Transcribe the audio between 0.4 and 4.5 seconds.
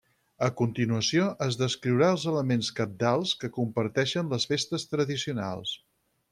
A continuació es descriurà els elements cabdals que comparteixen